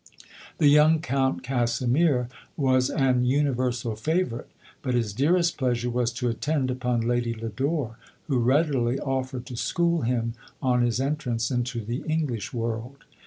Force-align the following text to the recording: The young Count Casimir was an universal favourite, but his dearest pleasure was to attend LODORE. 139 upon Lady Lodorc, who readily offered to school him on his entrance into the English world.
The 0.57 0.67
young 0.67 0.99
Count 0.99 1.43
Casimir 1.43 2.27
was 2.57 2.89
an 2.89 3.23
universal 3.23 3.95
favourite, 3.95 4.47
but 4.81 4.95
his 4.95 5.13
dearest 5.13 5.59
pleasure 5.59 5.91
was 5.91 6.11
to 6.13 6.27
attend 6.27 6.69
LODORE. 6.69 6.79
139 6.87 6.91
upon 6.91 7.07
Lady 7.07 7.33
Lodorc, 7.69 7.95
who 8.27 8.39
readily 8.39 8.99
offered 8.99 9.45
to 9.45 9.55
school 9.55 10.01
him 10.01 10.33
on 10.59 10.81
his 10.81 10.99
entrance 10.99 11.51
into 11.51 11.85
the 11.85 12.01
English 12.09 12.51
world. 12.51 13.03